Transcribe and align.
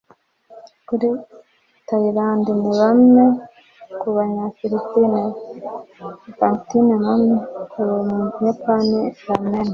Kuri 0.87 1.09
Tayilande, 1.87 2.51
ni 2.61 2.71
ba 2.79 2.89
mee; 3.11 3.25
ku 3.99 4.07
Banyafilipine, 4.15 5.21
pancit 6.39 6.83
mami 7.03 7.35
& 7.55 7.71
kumuyapani, 7.71 8.99
ramen 9.27 9.69